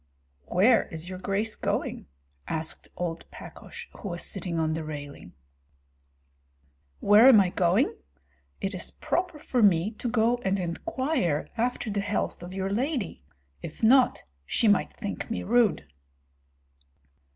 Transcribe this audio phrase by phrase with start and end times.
[0.47, 2.07] "Where is your grace going?"
[2.47, 5.33] asked old Pakosh, who was sitting on the railing.
[7.01, 7.95] "Where am I going?
[8.59, 13.21] It is proper for me to go and inquire after the health of your lady;
[13.61, 15.85] if not, she might think me rude."